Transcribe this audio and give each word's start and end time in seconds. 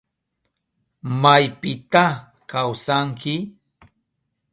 ¿Maypita 1.21 2.03
kawsanki? 2.49 3.35